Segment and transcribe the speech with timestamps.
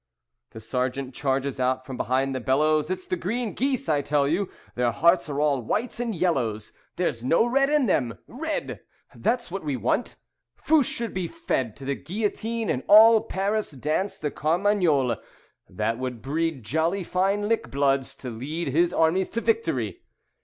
[0.49, 2.89] The Sergeant charges out from behind the bellows.
[2.89, 7.23] "It's the green geese, I tell you, Their hearts are all whites and yellows, There's
[7.23, 8.17] no red in them.
[8.27, 8.79] Red!
[9.13, 10.15] That's what we want.
[10.55, 15.17] Fouche should be fed To the guillotine, and all Paris dance the carmagnole.
[15.69, 20.01] That would breed jolly fine lick bloods To lead his armies to victory."